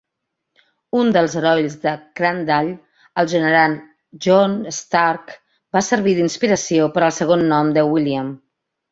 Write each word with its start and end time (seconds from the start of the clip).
Un 0.99 1.09
del 1.15 1.27
herois 1.39 1.73
de 1.81 1.91
Crandall, 2.19 2.71
el 3.23 3.29
general 3.33 3.75
John 4.27 4.55
Stark, 4.77 5.35
va 5.77 5.83
servir 5.89 6.15
d'inspiració 6.21 6.87
per 6.97 7.05
al 7.09 7.13
segon 7.19 7.45
nom 7.53 7.71
de 7.77 7.85
William. 7.91 8.33